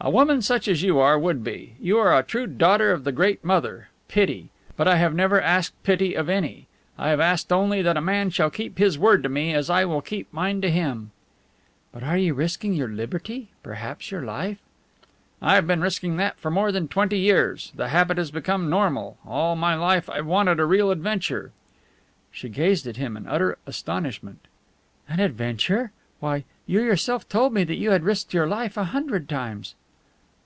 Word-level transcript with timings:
"A 0.00 0.10
woman 0.10 0.42
such 0.42 0.68
as 0.68 0.82
you 0.82 0.98
are 0.98 1.18
would 1.18 1.42
be. 1.42 1.76
You 1.80 1.96
are 1.98 2.14
a 2.18 2.22
true 2.22 2.46
daughter 2.46 2.92
of 2.92 3.04
the 3.04 3.12
great 3.12 3.42
mother 3.42 3.88
Pity. 4.06 4.50
But 4.76 4.86
I 4.86 4.96
have 4.96 5.14
never 5.14 5.40
asked 5.40 5.72
pity 5.82 6.12
of 6.12 6.28
any. 6.28 6.66
I 6.98 7.08
have 7.08 7.20
asked 7.20 7.50
only 7.50 7.80
that 7.80 7.96
a 7.96 8.02
man 8.02 8.28
shall 8.28 8.50
keep 8.50 8.76
his 8.76 8.98
word 8.98 9.22
to 9.22 9.30
me 9.30 9.54
as 9.54 9.70
I 9.70 9.86
will 9.86 10.02
keep 10.02 10.30
mine 10.30 10.60
to 10.60 10.70
him." 10.70 11.12
"But 11.90 12.02
you 12.20 12.32
are 12.34 12.36
risking 12.36 12.74
your 12.74 12.88
liberty, 12.90 13.52
perhaps 13.62 14.10
your 14.10 14.20
life!" 14.20 14.58
"I've 15.40 15.66
been 15.66 15.80
risking 15.80 16.18
that 16.18 16.38
for 16.38 16.50
more 16.50 16.70
than 16.70 16.86
twenty 16.86 17.18
years. 17.18 17.72
The 17.74 17.88
habit 17.88 18.18
has 18.18 18.30
become 18.30 18.68
normal. 18.68 19.16
All 19.26 19.56
my 19.56 19.74
life 19.74 20.10
I've 20.10 20.26
wanted 20.26 20.60
a 20.60 20.66
real 20.66 20.90
adventure." 20.90 21.50
She 22.30 22.50
gazed 22.50 22.86
at 22.86 22.98
him 22.98 23.16
in 23.16 23.26
utter 23.26 23.56
astonishment. 23.66 24.48
"An 25.08 25.18
adventure? 25.18 25.92
Why, 26.20 26.44
you 26.66 26.82
yourself 26.82 27.26
told 27.26 27.54
me 27.54 27.64
that 27.64 27.76
you 27.76 27.92
had 27.92 28.02
risked 28.04 28.34
your 28.34 28.46
life 28.46 28.76
a 28.76 28.84
hundred 28.84 29.30
times!" 29.30 29.74